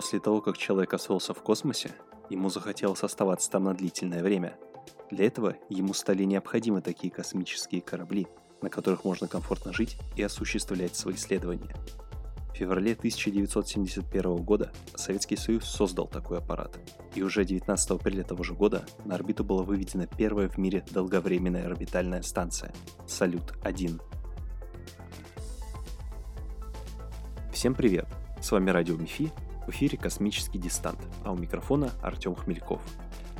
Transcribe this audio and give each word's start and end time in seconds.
После 0.00 0.18
того, 0.18 0.40
как 0.40 0.56
человек 0.56 0.94
освоился 0.94 1.34
в 1.34 1.42
космосе, 1.42 1.90
ему 2.30 2.48
захотелось 2.48 3.02
оставаться 3.02 3.50
там 3.50 3.64
на 3.64 3.74
длительное 3.74 4.22
время. 4.22 4.56
Для 5.10 5.26
этого 5.26 5.56
ему 5.68 5.92
стали 5.92 6.24
необходимы 6.24 6.80
такие 6.80 7.12
космические 7.12 7.82
корабли, 7.82 8.26
на 8.62 8.70
которых 8.70 9.04
можно 9.04 9.28
комфортно 9.28 9.74
жить 9.74 9.98
и 10.16 10.22
осуществлять 10.22 10.96
свои 10.96 11.16
исследования. 11.16 11.76
В 12.50 12.56
феврале 12.56 12.92
1971 12.92 14.36
года 14.36 14.72
Советский 14.94 15.36
Союз 15.36 15.66
создал 15.66 16.06
такой 16.06 16.38
аппарат, 16.38 16.78
и 17.14 17.22
уже 17.22 17.44
19 17.44 17.90
апреля 17.90 18.24
того 18.24 18.42
же 18.42 18.54
года 18.54 18.86
на 19.04 19.16
орбиту 19.16 19.44
была 19.44 19.64
выведена 19.64 20.06
первая 20.06 20.48
в 20.48 20.56
мире 20.56 20.82
долговременная 20.92 21.66
орбитальная 21.66 22.22
станция– 22.22 22.72
«Салют-1». 23.06 24.00
Всем 27.52 27.74
привет! 27.74 28.06
С 28.40 28.50
вами 28.50 28.70
Радио 28.70 28.96
МИФИ 28.96 29.30
в 29.70 29.72
эфире 29.72 29.96
«Космический 29.96 30.58
дистант», 30.58 30.98
а 31.22 31.30
у 31.30 31.36
микрофона 31.36 31.92
Артем 32.02 32.34
Хмельков. 32.34 32.80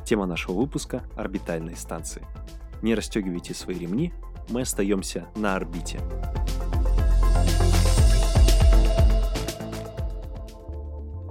Тема 0.05 0.25
нашего 0.25 0.55
выпуска– 0.55 1.03
орбитальные 1.17 1.75
станции. 1.75 2.25
Не 2.81 2.95
расстегивайте 2.95 3.53
свои 3.53 3.77
ремни, 3.77 4.13
мы 4.47 4.61
остаемся 4.61 5.27
на 5.35 5.57
орбите. 5.57 5.99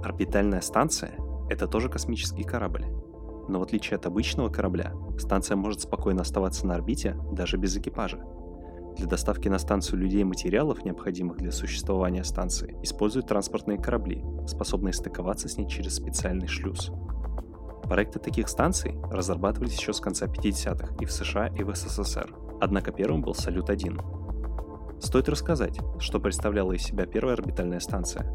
Орбитальная 0.03 0.61
станция– 0.61 1.13
это 1.49 1.65
тоже 1.65 1.89
космический 1.89 2.43
корабль. 2.43 2.85
Но 3.47 3.59
в 3.59 3.63
отличие 3.63 3.95
от 3.95 4.05
обычного 4.05 4.49
корабля, 4.49 4.93
станция 5.17 5.57
может 5.57 5.81
спокойно 5.81 6.21
оставаться 6.21 6.67
на 6.67 6.75
орбите 6.75 7.17
даже 7.31 7.57
без 7.57 7.75
экипажа– 7.75 8.23
для 9.01 9.09
доставки 9.09 9.47
на 9.47 9.57
станцию 9.57 9.99
людей 9.99 10.21
и 10.21 10.25
материалов, 10.25 10.85
необходимых 10.85 11.37
для 11.37 11.51
существования 11.51 12.23
станции, 12.23 12.77
используют 12.83 13.27
транспортные 13.27 13.79
корабли, 13.79 14.23
способные 14.47 14.93
стыковаться 14.93 15.49
с 15.49 15.57
ней 15.57 15.67
через 15.67 15.95
специальный 15.95 16.47
шлюз. 16.47 16.91
Проекты 17.83 18.19
таких 18.19 18.47
станций 18.47 18.95
разрабатывались 19.09 19.75
еще 19.75 19.91
с 19.91 19.99
конца 19.99 20.27
50-х 20.27 20.95
и 20.99 21.05
в 21.05 21.11
США, 21.11 21.47
и 21.47 21.63
в 21.63 21.75
СССР. 21.75 22.31
Однако 22.61 22.91
первым 22.91 23.23
был 23.23 23.33
«Салют-1». 23.33 25.01
Стоит 25.01 25.27
рассказать, 25.29 25.79
что 25.97 26.19
представляла 26.19 26.73
из 26.73 26.83
себя 26.83 27.07
первая 27.07 27.33
орбитальная 27.33 27.79
станция. 27.79 28.31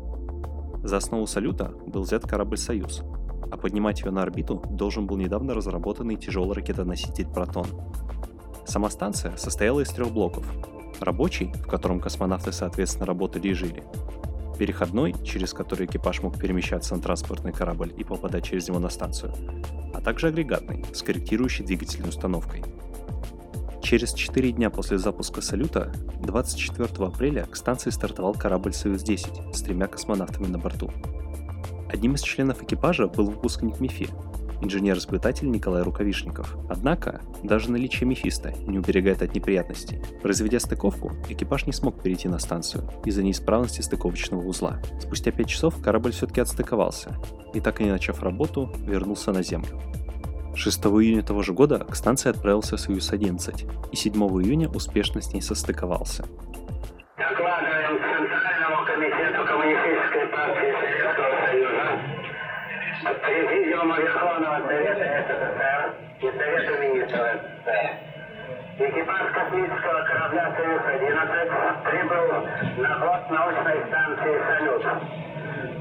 За 0.82 0.96
основу 0.96 1.28
«Салюта» 1.28 1.74
был 1.86 2.02
взят 2.02 2.26
корабль 2.26 2.58
«Союз», 2.58 3.02
а 3.52 3.56
поднимать 3.56 4.00
ее 4.00 4.10
на 4.10 4.22
орбиту 4.22 4.60
должен 4.68 5.06
был 5.06 5.16
недавно 5.16 5.54
разработанный 5.54 6.16
тяжелый 6.16 6.54
ракетоноситель 6.54 7.28
«Протон», 7.28 7.66
Сама 8.66 8.90
станция 8.90 9.36
состояла 9.36 9.80
из 9.80 9.90
трех 9.90 10.10
блоков. 10.10 10.44
Рабочий, 11.00 11.52
в 11.54 11.66
котором 11.66 12.00
космонавты 12.00 12.52
соответственно 12.52 13.06
работали 13.06 13.48
и 13.48 13.52
жили. 13.52 13.84
Переходной, 14.58 15.14
через 15.24 15.52
который 15.52 15.86
экипаж 15.86 16.22
мог 16.22 16.38
перемещаться 16.38 16.96
на 16.96 17.02
транспортный 17.02 17.52
корабль 17.52 17.92
и 17.96 18.02
попадать 18.02 18.44
через 18.44 18.68
него 18.68 18.80
на 18.80 18.88
станцию. 18.88 19.32
А 19.94 20.00
также 20.00 20.28
агрегатный, 20.28 20.84
с 20.92 21.02
корректирующей 21.02 21.64
двигательной 21.64 22.08
установкой. 22.08 22.64
Через 23.82 24.14
4 24.14 24.52
дня 24.52 24.68
после 24.70 24.98
запуска 24.98 25.40
салюта, 25.40 25.92
24 26.22 26.88
апреля, 27.06 27.44
к 27.44 27.54
станции 27.54 27.90
стартовал 27.90 28.34
корабль 28.34 28.72
«Союз-10» 28.72 29.54
с 29.54 29.62
тремя 29.62 29.86
космонавтами 29.86 30.46
на 30.46 30.58
борту. 30.58 30.90
Одним 31.88 32.16
из 32.16 32.22
членов 32.22 32.62
экипажа 32.64 33.06
был 33.06 33.26
выпускник 33.26 33.78
МИФИ, 33.78 34.08
инженер-испытатель 34.60 35.50
Николай 35.50 35.82
Рукавишников. 35.82 36.56
Однако, 36.68 37.20
даже 37.42 37.70
наличие 37.70 38.08
Мефиста 38.08 38.52
не 38.66 38.78
уберегает 38.78 39.22
от 39.22 39.34
неприятностей. 39.34 40.00
Произведя 40.22 40.60
стыковку, 40.60 41.12
экипаж 41.28 41.66
не 41.66 41.72
смог 41.72 42.02
перейти 42.02 42.28
на 42.28 42.38
станцию 42.38 42.90
из-за 43.04 43.22
неисправности 43.22 43.80
стыковочного 43.80 44.42
узла. 44.42 44.80
Спустя 45.00 45.30
5 45.30 45.48
часов 45.48 45.82
корабль 45.82 46.12
все-таки 46.12 46.40
отстыковался 46.40 47.16
и, 47.54 47.60
так 47.60 47.80
и 47.80 47.84
не 47.84 47.90
начав 47.90 48.22
работу, 48.22 48.70
вернулся 48.86 49.32
на 49.32 49.42
Землю. 49.42 49.80
6 50.56 50.84
июня 50.86 51.22
того 51.22 51.42
же 51.42 51.52
года 51.52 51.78
к 51.78 51.94
станции 51.94 52.30
отправился 52.30 52.76
Союз-11 52.76 53.90
и 53.92 53.96
7 53.96 54.14
июня 54.14 54.68
успешно 54.68 55.20
с 55.20 55.32
ней 55.32 55.42
состыковался. 55.42 56.24
Президиума 63.36 63.98
Верховного 63.98 64.66
Совета 64.66 65.26
СССР 65.28 65.92
и 66.20 66.38
Совета 66.38 66.78
Министров. 66.80 67.36
Экипаж 68.78 69.30
космического 69.32 70.00
корабля 70.04 70.52
«Союз-11» 70.56 71.82
прибыл 71.84 72.48
на 72.78 72.98
борт 72.98 73.30
научной 73.30 73.84
станции 73.88 74.40
«Салют». 74.48 74.84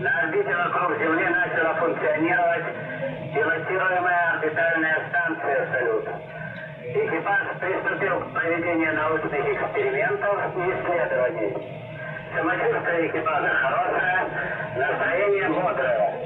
На 0.01 0.19
орбите 0.19 0.53
вокруг 0.53 0.97
Земли 0.99 1.29
начала 1.29 1.73
функционировать 1.75 2.65
пилотируемая 3.33 4.31
орбитальная 4.33 4.99
станция 5.07 5.67
«Салют». 5.71 6.09
Экипаж 6.93 7.41
приступил 7.61 8.19
к 8.19 8.33
проведению 8.33 8.95
научных 8.95 9.47
экспериментов 9.47 10.57
и 10.57 10.59
исследований. 10.59 11.53
Самочувствие 12.35 13.07
экипажа 13.07 13.49
хорошее, 13.61 14.27
настроение 14.75 15.47
бодрое. 15.47 16.24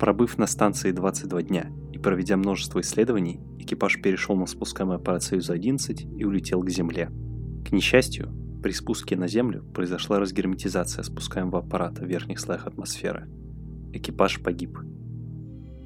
Пробыв 0.00 0.38
на 0.38 0.46
станции 0.46 0.92
22 0.92 1.42
дня 1.42 1.70
и 1.92 1.98
проведя 1.98 2.38
множество 2.38 2.80
исследований, 2.80 3.38
экипаж 3.58 4.00
перешел 4.00 4.34
на 4.34 4.46
спускаемый 4.46 4.96
аппарат 4.96 5.22
Союз-11 5.22 6.16
и 6.16 6.24
улетел 6.24 6.62
к 6.62 6.70
Земле. 6.70 7.10
К 7.68 7.72
несчастью, 7.72 8.32
при 8.62 8.72
спуске 8.72 9.14
на 9.14 9.28
Землю 9.28 9.62
произошла 9.74 10.18
разгерметизация 10.18 11.04
спускаемого 11.04 11.58
аппарата 11.58 12.02
в 12.02 12.06
верхних 12.06 12.40
слоях 12.40 12.66
атмосферы. 12.66 13.28
Экипаж 13.92 14.42
погиб. 14.42 14.78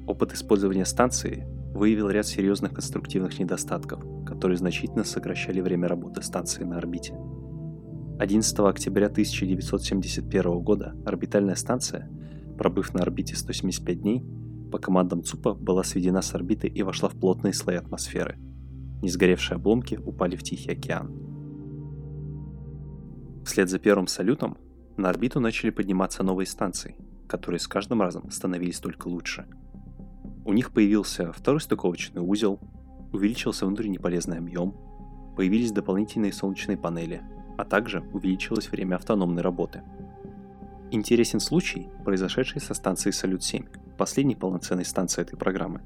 Опыт 0.07 0.31
использования 0.31 0.85
станции 0.85 1.45
выявил 1.73 2.09
ряд 2.09 2.25
серьезных 2.25 2.71
конструктивных 2.71 3.37
недостатков, 3.37 4.01
которые 4.25 4.57
значительно 4.57 5.03
сокращали 5.03 5.59
время 5.59 5.89
работы 5.89 6.21
станции 6.21 6.63
на 6.63 6.77
орбите. 6.77 7.13
11 8.17 8.59
октября 8.59 9.07
1971 9.07 10.59
года 10.61 10.95
орбитальная 11.05 11.55
станция– 11.55 12.09
пробыв 12.57 12.93
на 12.93 13.01
орбите 13.01 13.35
175 13.35 14.01
дней, 14.01 14.23
по 14.71 14.79
командам 14.79 15.23
ЦУПа 15.23 15.53
была 15.53 15.83
сведена 15.83 16.21
с 16.21 16.33
орбиты 16.33 16.67
и 16.67 16.83
вошла 16.83 17.09
в 17.09 17.13
плотные 17.13 17.53
слои 17.53 17.75
атмосферы. 17.75 18.37
Несгоревшие 19.01 19.55
обломки 19.55 19.95
упали 19.95 20.35
в 20.35 20.43
Тихий 20.43 20.71
океан. 20.71 21.11
Вслед 23.45 23.69
за 23.69 23.79
первым 23.79 24.07
салютом 24.07 24.57
на 24.97 25.09
орбиту 25.09 25.39
начали 25.39 25.69
подниматься 25.69 26.23
новые 26.23 26.47
станции, 26.47 26.95
которые 27.27 27.59
с 27.59 27.67
каждым 27.67 28.01
разом 28.01 28.31
становились 28.31 28.79
только 28.79 29.07
лучше. 29.07 29.45
У 30.43 30.53
них 30.53 30.71
появился 30.71 31.31
второй 31.31 31.61
стыковочный 31.61 32.21
узел, 32.21 32.59
увеличился 33.13 33.65
внутренний 33.65 33.99
полезный 33.99 34.39
объем, 34.39 34.75
появились 35.35 35.71
дополнительные 35.71 36.33
солнечные 36.33 36.77
панели, 36.77 37.21
а 37.57 37.65
также 37.65 38.01
увеличилось 38.13 38.69
время 38.69 38.95
автономной 38.95 39.41
работы– 39.41 39.83
Интересен 40.91 41.39
случай, 41.39 41.89
произошедший 42.03 42.61
со 42.61 42.75
станцией 42.75 43.11
Салют-7, 43.11 43.97
последней 43.97 44.35
полноценной 44.35 44.85
станции 44.85 45.23
этой 45.23 45.35
программы. 45.35 45.81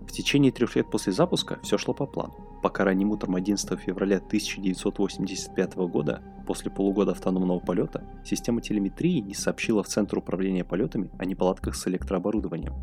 В 0.00 0.12
течение 0.12 0.50
трех 0.50 0.76
лет 0.76 0.90
после 0.90 1.12
запуска 1.12 1.58
все 1.62 1.76
шло 1.76 1.92
по 1.92 2.06
плану, 2.06 2.34
пока 2.62 2.84
ранним 2.84 3.10
утром 3.10 3.34
11 3.36 3.78
февраля 3.78 4.16
1985 4.16 5.76
года, 5.76 6.22
после 6.46 6.70
полугода 6.70 7.12
автономного 7.12 7.58
полета, 7.58 8.02
система 8.24 8.62
телеметрии 8.62 9.20
не 9.20 9.34
сообщила 9.34 9.82
в 9.82 9.88
Центр 9.88 10.16
управления 10.16 10.64
полетами 10.64 11.10
о 11.18 11.26
неполадках 11.26 11.74
с 11.74 11.86
электрооборудованием. 11.86 12.74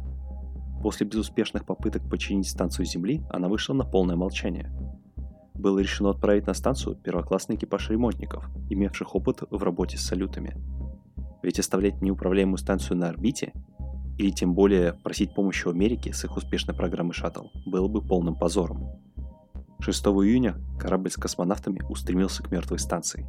После 0.83 1.07
безуспешных 1.07 1.65
попыток 1.65 2.07
починить 2.07 2.49
станцию 2.49 2.85
Земли, 2.85 3.23
она 3.31 3.47
вышла 3.47 3.73
на 3.73 3.83
полное 3.83 4.15
молчание. 4.15 4.71
Было 5.55 5.79
решено 5.79 6.11
отправить 6.11 6.47
на 6.47 6.53
станцию 6.53 6.95
первоклассный 6.95 7.55
экипаж 7.55 7.89
ремонтников, 7.89 8.47
имевших 8.69 9.15
опыт 9.15 9.41
в 9.49 9.63
работе 9.63 9.97
с 9.97 10.01
салютами– 10.01 10.55
ведь 11.43 11.59
оставлять 11.59 12.01
неуправляемую 12.01 12.57
станцию 12.57 12.97
на 12.97 13.09
орбите, 13.09 13.53
или 14.17 14.29
тем 14.29 14.53
более 14.53 14.93
просить 14.93 15.33
помощи 15.33 15.67
у 15.67 15.71
Америки 15.71 16.11
с 16.11 16.23
их 16.23 16.37
успешной 16.37 16.75
программой 16.75 17.13
«Шаттл» 17.13 17.47
было 17.65 17.87
бы 17.87 18.01
полным 18.01 18.35
позором. 18.35 19.01
6 19.79 20.05
июня 20.05 20.55
корабль 20.79 21.09
с 21.09 21.15
космонавтами 21.15 21.81
устремился 21.89 22.43
к 22.43 22.51
мертвой 22.51 22.77
станции, 22.77 23.27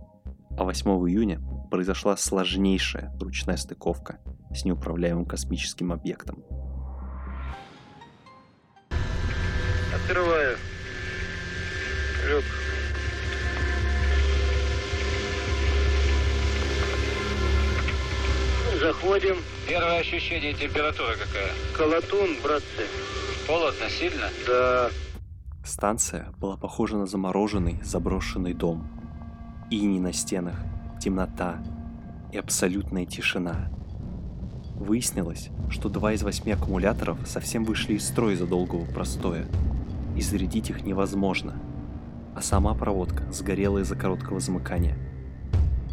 а 0.58 0.64
8 0.64 0.90
июня 1.08 1.40
произошла 1.70 2.16
сложнейшая 2.16 3.16
ручная 3.18 3.56
стыковка 3.56 4.18
с 4.54 4.64
неуправляемым 4.64 5.24
космическим 5.24 5.92
объектом. 5.92 6.44
Открываю. 9.94 10.58
Люк. 12.28 12.44
Заходим. 18.82 19.36
Первое 19.68 20.00
ощущение, 20.00 20.54
температура 20.54 21.12
какая? 21.12 21.52
Колотун, 21.76 22.36
братцы. 22.42 22.88
Холодно, 23.46 23.88
сильно? 23.88 24.28
Да. 24.44 24.88
Станция 25.64 26.32
была 26.40 26.56
похожа 26.56 26.96
на 26.96 27.06
замороженный, 27.06 27.78
заброшенный 27.84 28.54
дом. 28.54 28.88
Ини 29.70 30.00
на 30.00 30.12
стенах, 30.12 30.56
темнота. 31.00 31.62
и 32.32 32.38
абсолютная 32.38 33.04
тишина. 33.06 33.70
Выяснилось, 34.74 35.50
что 35.70 35.88
два 35.88 36.14
из 36.14 36.24
восьми 36.24 36.52
аккумуляторов 36.52 37.18
совсем 37.26 37.64
вышли 37.64 37.94
из 37.94 38.08
строя 38.08 38.34
из-за 38.34 38.46
долгого 38.46 38.84
простоя, 38.86 39.46
и 40.16 40.22
зарядить 40.22 40.70
их 40.70 40.82
невозможно, 40.82 41.54
а 42.34 42.42
сама 42.42 42.74
проводка 42.74 43.30
сгорела 43.30 43.78
из-за 43.78 43.94
короткого 43.94 44.40
замыкания. 44.40 44.96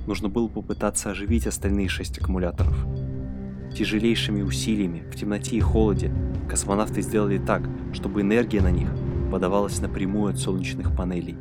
Нужно 0.09 0.27
было 0.27 0.47
попытаться 0.47 1.11
оживить 1.11 1.45
остальные 1.45 1.87
шесть 1.87 2.17
аккумуляторов. 2.17 2.75
Тяжелейшими 3.75 4.41
усилиями, 4.41 5.07
в 5.07 5.15
темноте 5.15 5.55
и 5.55 5.59
холоде, 5.59 6.11
космонавты 6.49 7.03
сделали 7.03 7.37
так, 7.37 7.61
чтобы 7.93 8.21
энергия 8.21 8.63
на 8.63 8.71
них 8.71 8.89
подавалась 9.29 9.79
напрямую 9.79 10.33
от 10.33 10.39
солнечных 10.39 10.97
панелей. 10.97 11.37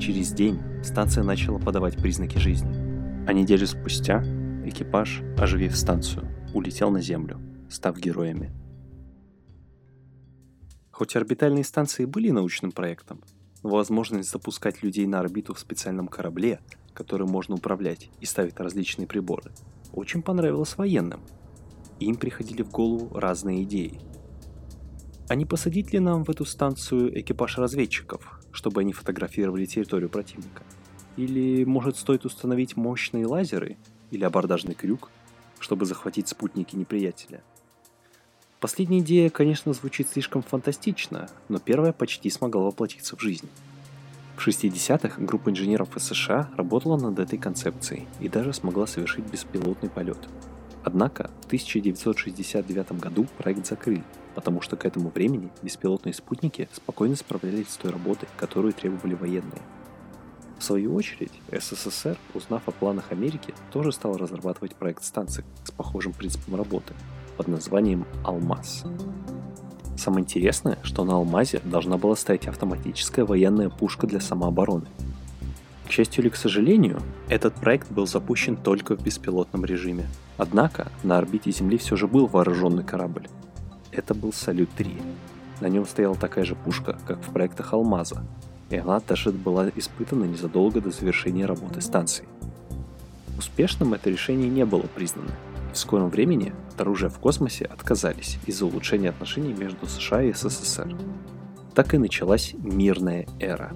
Через 0.00 0.32
день 0.32 0.58
станция 0.82 1.22
начала 1.22 1.60
подавать 1.60 1.96
признаки 1.96 2.38
жизни. 2.38 2.74
А 3.28 3.32
неделю 3.32 3.68
спустя 3.68 4.24
экипаж, 4.64 5.22
оживив 5.38 5.76
станцию, 5.76 6.26
улетел 6.54 6.90
на 6.90 7.00
Землю, 7.00 7.38
став 7.70 7.96
героями. 7.96 8.50
Хоть 10.90 11.14
орбитальные 11.14 11.62
станции 11.62 12.04
были 12.04 12.32
научным 12.32 12.72
проектом, 12.72 13.22
но 13.62 13.70
возможность 13.70 14.28
запускать 14.28 14.82
людей 14.82 15.06
на 15.06 15.20
орбиту 15.20 15.54
в 15.54 15.60
специальном 15.60 16.08
корабле, 16.08 16.58
который 16.96 17.26
можно 17.26 17.54
управлять 17.54 18.10
и 18.20 18.26
ставить 18.26 18.58
различные 18.58 19.06
приборы, 19.06 19.52
очень 19.92 20.22
понравилась 20.22 20.76
военным. 20.76 21.20
Им 22.00 22.16
приходили 22.16 22.62
в 22.62 22.70
голову 22.70 23.16
разные 23.16 23.62
идеи. 23.62 24.00
А 25.28 25.34
не 25.34 25.44
посадить 25.44 25.92
ли 25.92 25.98
нам 25.98 26.24
в 26.24 26.30
эту 26.30 26.44
станцию 26.44 27.18
экипаж 27.20 27.58
разведчиков, 27.58 28.40
чтобы 28.50 28.80
они 28.80 28.92
фотографировали 28.92 29.66
территорию 29.66 30.08
противника? 30.08 30.62
Или, 31.16 31.64
может, 31.64 31.96
стоит 31.96 32.24
установить 32.24 32.76
мощные 32.76 33.26
лазеры 33.26 33.76
или 34.10 34.24
абордажный 34.24 34.74
крюк, 34.74 35.10
чтобы 35.58 35.86
захватить 35.86 36.28
спутники 36.28 36.76
неприятеля– 36.76 37.42
Последняя 38.58 39.00
идея, 39.00 39.28
конечно, 39.28 39.72
звучит 39.74 40.08
слишком 40.08 40.42
фантастично, 40.42 41.28
но 41.48 41.58
первая 41.58 41.92
почти 41.92 42.30
смогла 42.30 42.62
воплотиться 42.62 43.14
в 43.14 43.20
жизнь. 43.20 43.48
В 44.36 44.46
60-х 44.46 45.22
группа 45.22 45.50
инженеров 45.50 45.96
из 45.96 46.04
США 46.04 46.50
работала 46.56 46.96
над 46.96 47.18
этой 47.18 47.38
концепцией 47.38 48.06
и 48.20 48.28
даже 48.28 48.52
смогла 48.52 48.86
совершить 48.86 49.24
беспилотный 49.24 49.88
полет. 49.88 50.18
Однако 50.84 51.30
в 51.42 51.46
1969 51.46 52.92
году 52.92 53.26
проект 53.38 53.66
закрыли, 53.66 54.04
потому 54.34 54.60
что 54.60 54.76
к 54.76 54.84
этому 54.84 55.10
времени 55.10 55.50
беспилотные 55.62 56.14
спутники 56.14 56.68
спокойно 56.72 57.16
справлялись 57.16 57.70
с 57.70 57.76
той 57.76 57.90
работой, 57.90 58.28
которую 58.36 58.72
требовали 58.72 59.14
военные. 59.14 59.62
В 60.58 60.62
свою 60.62 60.94
очередь, 60.94 61.32
СССР, 61.50 62.16
узнав 62.34 62.68
о 62.68 62.70
планах 62.70 63.10
Америки, 63.10 63.52
тоже 63.72 63.92
стал 63.92 64.16
разрабатывать 64.16 64.76
проект 64.76 65.02
станций 65.04 65.44
с 65.64 65.70
похожим 65.70 66.12
принципом 66.12 66.56
работы– 66.56 66.94
под 67.36 67.48
названием 67.48 68.06
«Алмаз». 68.24 68.84
Самое 69.96 70.24
интересное, 70.24 70.78
что 70.82 71.04
на 71.04 71.14
«Алмазе» 71.14 71.60
должна 71.64 71.96
была 71.96 72.16
стоять 72.16 72.46
автоматическая 72.46 73.24
военная 73.24 73.70
пушка 73.70 74.06
для 74.06 74.20
самообороны. 74.20 74.86
К 75.86 75.90
счастью 75.90 76.24
или 76.24 76.28
к 76.28 76.36
сожалению, 76.36 77.00
этот 77.28 77.54
проект 77.54 77.90
был 77.90 78.06
запущен 78.06 78.56
только 78.56 78.96
в 78.96 79.02
беспилотном 79.02 79.64
режиме. 79.64 80.06
Однако 80.36 80.88
на 81.02 81.16
орбите 81.16 81.50
Земли 81.50 81.78
все 81.78 81.96
же 81.96 82.06
был 82.08 82.26
вооруженный 82.26 82.84
корабль. 82.84 83.28
Это 83.90 84.12
был 84.12 84.32
«Салют-3». 84.32 85.00
На 85.60 85.68
нем 85.68 85.86
стояла 85.86 86.16
такая 86.16 86.44
же 86.44 86.54
пушка, 86.54 86.98
как 87.06 87.18
в 87.20 87.32
проектах 87.32 87.72
«Алмаза», 87.72 88.22
и 88.68 88.76
она 88.76 89.00
даже 89.00 89.30
была 89.30 89.70
испытана 89.74 90.24
незадолго 90.24 90.80
до 90.80 90.90
завершения 90.90 91.46
работы 91.46 91.80
станции. 91.80 92.26
Успешным 93.38 93.94
это 93.94 94.10
решение 94.10 94.50
не 94.50 94.66
было 94.66 94.84
признано, 94.94 95.30
в 95.76 95.78
скором 95.78 96.08
времени 96.08 96.54
от 96.72 96.80
оружия 96.80 97.10
в 97.10 97.18
космосе 97.18 97.66
отказались 97.66 98.38
из-за 98.46 98.64
улучшения 98.64 99.10
отношений 99.10 99.52
между 99.52 99.86
США 99.86 100.22
и 100.22 100.32
СССР. 100.32 100.96
Так 101.74 101.92
и 101.92 101.98
началась 101.98 102.54
мирная 102.54 103.26
эра. 103.38 103.74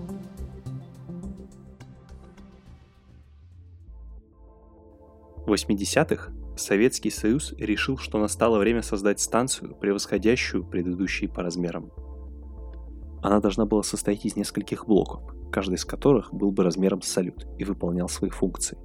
В 5.37 5.53
80-х 5.53 6.33
Советский 6.57 7.11
Союз 7.11 7.53
решил, 7.59 7.99
что 7.99 8.19
настало 8.19 8.59
время 8.59 8.83
создать 8.83 9.21
станцию, 9.21 9.75
превосходящую 9.75 10.65
предыдущие 10.65 11.29
по 11.29 11.43
размерам. 11.43 11.91
Она 13.23 13.41
должна 13.41 13.67
была 13.67 13.83
состоять 13.83 14.25
из 14.25 14.37
нескольких 14.37 14.87
блоков, 14.87 15.23
каждый 15.53 15.75
из 15.75 15.85
которых 15.85 16.33
был 16.33 16.51
бы 16.51 16.65
размером 16.65 17.03
с 17.03 17.09
салют 17.09 17.47
и 17.59 17.65
выполнял 17.65 18.09
свои 18.09 18.31
функции. 18.31 18.79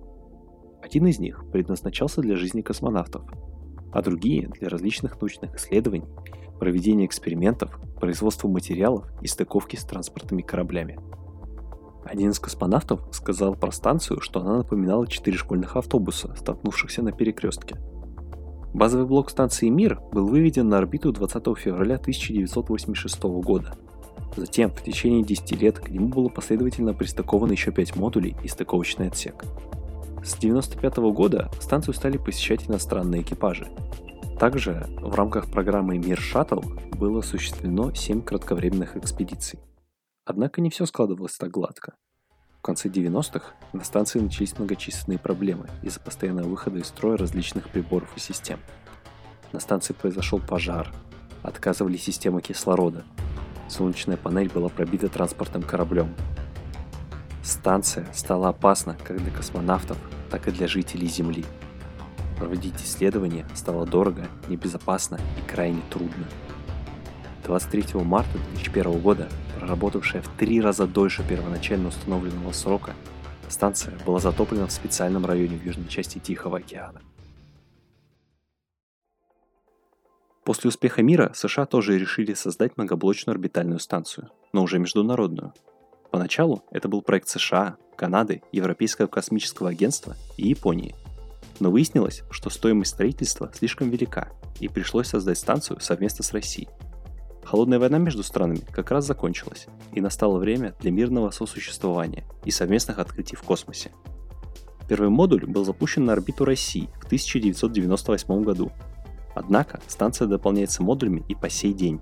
Один 0.86 1.08
из 1.08 1.18
них 1.18 1.44
предназначался 1.52 2.22
для 2.22 2.36
жизни 2.36 2.62
космонавтов, 2.62 3.24
а 3.92 4.04
другие 4.04 4.50
для 4.50 4.70
различных 4.70 5.20
научных 5.20 5.56
исследований, 5.56 6.06
проведения 6.60 7.08
экспериментов, 7.08 7.80
производства 8.00 8.48
материалов 8.48 9.08
и 9.20 9.26
стыковки 9.26 9.78
с 9.78 9.84
транспортными 9.84 10.44
кораблями. 10.44 11.00
Один 12.06 12.30
из 12.30 12.40
космонавтов 12.40 13.02
сказал 13.12 13.56
про 13.56 13.72
станцию, 13.72 14.22
что 14.22 14.42
она 14.42 14.58
напоминала 14.58 15.08
четыре 15.08 15.38
школьных 15.38 15.76
автобуса, 15.76 16.36
столкнувшихся 16.36 17.02
на 17.02 17.12
перекрестке. 17.12 17.78
Базовый 18.72 19.08
блок 19.08 19.32
станции 19.32 19.70
«Мир» 19.70 20.00
был 20.12 20.28
выведен 20.28 20.70
на 20.70 20.78
орбиту 20.78 21.12
20 21.12 21.58
февраля 21.58 21.96
1986 21.96 23.24
года. 23.24 23.76
Затем, 24.38 24.70
в 24.70 24.84
течение 24.84 25.24
10 25.24 25.60
лет, 25.60 25.80
к 25.80 25.90
нему 25.90 26.10
было 26.10 26.30
последовательно 26.30 26.94
пристыковано 26.94 27.54
еще 27.54 27.72
5 27.72 27.96
модулей 27.96 28.36
и 28.44 28.48
стыковочный 28.48 29.08
отсек– 29.08 29.44
с 30.26 30.34
1995 30.34 30.98
года 31.14 31.52
станцию 31.62 31.94
стали 31.94 32.18
посещать 32.18 32.68
иностранные 32.68 33.22
экипажи. 33.22 33.68
Также 34.40 34.88
в 35.00 35.14
рамках 35.14 35.52
программы 35.52 36.00
«Мир 36.00 36.20
Шаттл» 36.20 36.62
было 36.92 37.20
осуществлено 37.20 37.94
7 37.94 38.24
кратковременных 38.24 38.98
экспедиций. 38.98 39.60
Однако 40.26 40.62
не 40.62 40.72
все 40.72 40.88
складывалось 40.88 41.38
так 41.38 41.52
гладко. 41.52 41.94
В 42.58 42.62
конце 42.64 42.90
90-х 42.90 43.54
на 43.74 43.84
станции 43.84 44.20
начались 44.20 44.58
многочисленные 44.58 45.20
проблемы 45.20 45.70
из-за 45.84 46.00
постоянного 46.00 46.48
выхода 46.48 46.80
из 46.80 46.88
строя 46.88 47.18
различных 47.18 47.70
приборов 47.70 48.10
и 48.18 48.20
систем. 48.20 48.60
На 49.54 49.60
станции 49.60 49.94
произошел 49.94 50.40
пожар, 50.40 50.92
отказывали 51.44 51.98
системы 51.98 52.42
кислорода, 52.42 53.06
солнечная 53.70 54.18
панель 54.18 54.50
была 54.50 54.70
пробита 54.70 55.08
транспортным 55.08 55.62
кораблем. 55.62 56.16
Станция 57.44 58.08
стала 58.12 58.50
опасна 58.50 58.98
как 59.04 59.22
для 59.22 59.32
космонавтов, 59.32 59.98
так 60.30 60.48
и 60.48 60.52
для 60.52 60.68
жителей 60.68 61.08
Земли. 61.08 61.46
Проводить 62.38 62.82
исследования 62.82 63.48
стало 63.56 63.86
дорого, 63.86 64.28
небезопасно 64.48 65.20
и 65.38 65.50
крайне 65.50 65.82
трудно. 65.90 66.28
23 67.46 68.02
марта 68.02 68.38
2001 68.56 69.00
года, 69.00 69.30
проработавшая 69.58 70.22
в 70.22 70.28
три 70.38 70.60
раза 70.60 70.88
дольше 70.88 71.24
первоначально 71.28 71.90
установленного 71.90 72.52
срока, 72.52 72.94
станция 73.48 73.94
была 74.06 74.20
затоплена 74.20 74.68
в 74.68 74.72
специальном 74.72 75.26
районе 75.26 75.58
в 75.58 75.66
южной 75.66 75.88
части 75.88 76.20
Тихого 76.20 76.58
океана. 76.58 77.02
После 80.44 80.68
успеха 80.68 81.02
мира 81.02 81.32
США 81.34 81.66
тоже 81.66 81.98
решили 81.98 82.34
создать 82.34 82.78
многоблочную 82.78 83.34
орбитальную 83.34 83.80
станцию, 83.80 84.30
но 84.54 84.64
уже 84.64 84.78
международную– 84.78 85.54
Поначалу 86.16 86.64
это 86.72 86.88
был 86.88 87.02
проект 87.02 87.28
США, 87.28 87.76
Канады, 87.96 88.42
Европейского 88.52 89.08
космического 89.08 89.70
агентства 89.70 90.16
и 90.38 90.48
Японии. 90.48 90.96
Но 91.60 91.72
выяснилось, 91.72 92.24
что 92.30 92.50
стоимость 92.50 92.92
строительства 92.92 93.52
слишком 93.54 93.90
велика, 93.90 94.30
и 94.60 94.68
пришлось 94.68 95.08
создать 95.08 95.38
станцию 95.38 95.80
совместно 95.80 96.24
с 96.24 96.34
Россией. 96.34 96.70
Холодная 97.44 97.80
война 97.80 98.00
между 98.00 98.24
странами 98.24 98.62
как 98.72 98.92
раз 98.92 99.06
закончилась, 99.06 99.68
и 99.94 100.02
настало 100.02 100.40
время 100.40 100.74
для 100.80 100.92
мирного 100.92 101.30
сосуществования 101.30 102.26
и 102.44 102.52
совместных 102.52 103.00
открытий 103.00 103.36
в 103.36 103.44
космосе. 103.44 103.92
Первый 104.88 105.10
модуль 105.10 105.46
был 105.46 105.64
запущен 105.64 106.06
на 106.06 106.14
орбиту 106.14 106.46
России 106.46 106.90
в 107.00 107.06
1998 107.06 108.44
году. 108.44 108.72
Однако 109.34 109.80
станция 109.88 110.28
дополняется 110.28 110.84
модулями 110.84 111.24
и 111.28 111.36
по 111.36 111.50
сей 111.50 111.74
день. 111.74 112.00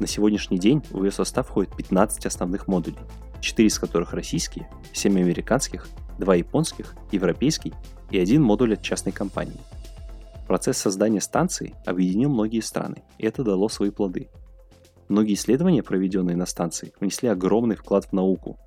На 0.00 0.06
сегодняшний 0.06 0.58
день 0.58 0.82
в 0.90 1.04
ее 1.04 1.12
состав 1.12 1.48
входит 1.48 1.76
15 1.76 2.26
основных 2.26 2.66
модулей, 2.66 2.98
4 3.40 3.68
из 3.68 3.78
которых 3.78 4.12
российские, 4.12 4.68
7 4.92 5.18
американских, 5.18 5.88
2 6.18 6.34
японских, 6.36 6.94
европейский 7.12 7.74
и 8.10 8.18
один 8.18 8.42
модуль 8.42 8.74
от 8.74 8.82
частной 8.82 9.12
компании. 9.12 9.60
Процесс 10.46 10.78
создания 10.78 11.20
станции 11.20 11.74
объединил 11.86 12.30
многие 12.30 12.60
страны, 12.60 13.02
и 13.18 13.26
это 13.26 13.42
дало 13.42 13.68
свои 13.68 13.90
плоды. 13.90 14.28
Многие 15.08 15.34
исследования, 15.34 15.82
проведенные 15.82 16.36
на 16.36 16.46
станции, 16.46 16.92
внесли 17.00 17.28
огромный 17.28 17.76
вклад 17.76 18.06
в 18.06 18.12
науку, 18.12 18.58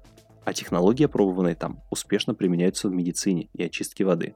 а 0.45 0.53
технологии, 0.53 1.05
опробованные 1.05 1.55
там, 1.55 1.81
успешно 1.89 2.33
применяются 2.33 2.87
в 2.87 2.93
медицине 2.93 3.49
и 3.53 3.63
очистке 3.63 4.05
воды. 4.05 4.35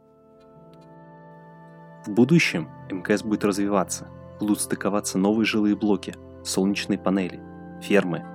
В 2.06 2.12
будущем 2.12 2.70
МКС 2.90 3.24
будет 3.24 3.44
развиваться, 3.44 4.08
будут 4.40 4.60
стыковаться 4.60 5.18
новые 5.18 5.46
жилые 5.46 5.76
блоки, 5.76 6.16
солнечные 6.44 6.98
панели, 6.98 7.40
фермы, 7.82 8.26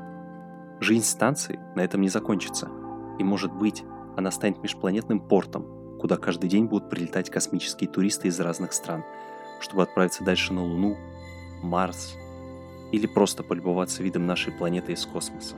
Жизнь 0.81 1.05
станции 1.05 1.59
на 1.75 1.81
этом 1.81 2.03
не 2.03 2.09
закончится, 2.09 2.69
и 3.19 3.25
может 3.25 3.53
быть, 3.53 3.83
она 4.17 4.31
станет 4.31 4.63
межпланетным 4.63 5.21
портом, 5.21 5.99
куда 5.99 6.17
каждый 6.17 6.51
день 6.51 6.67
будут 6.67 6.91
прилетать 6.91 7.31
космические 7.31 7.89
туристы 7.89 8.29
из 8.29 8.39
разных 8.41 8.73
стран, 8.73 9.03
чтобы 9.61 9.83
отправиться 9.83 10.23
дальше 10.23 10.53
на 10.53 10.63
Луну, 10.63 10.97
Марс 11.63 12.17
или 12.93 13.07
просто 13.07 13.43
полюбоваться 13.43 14.03
видом 14.03 14.27
нашей 14.27 14.53
планеты 14.53 14.93
из 14.93 15.07
космоса. 15.07 15.57